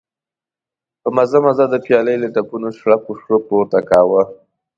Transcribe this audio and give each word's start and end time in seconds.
په 1.01 1.09
مزه 1.15 1.39
مزه 1.45 1.65
د 1.69 1.75
پيالې 1.85 2.15
له 2.23 2.27
تپونو 2.35 2.69
شړپ 2.77 3.03
شړوپ 3.21 3.43
پورته 3.49 3.79
کاوه. 3.89 4.21